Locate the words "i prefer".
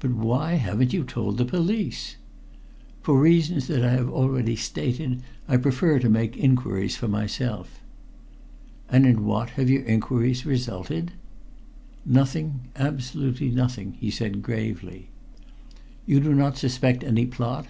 5.46-5.98